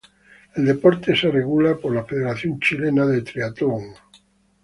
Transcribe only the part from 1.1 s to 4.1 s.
es regulado por la Federación Chilena de Triatlón.